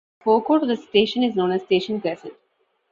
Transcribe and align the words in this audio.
The 0.19 0.23
forecourt 0.23 0.63
of 0.63 0.67
the 0.67 0.77
station 0.77 1.21
is 1.21 1.35
known 1.35 1.51
as 1.51 1.61
Station 1.61 2.01
Crescent. 2.01 2.33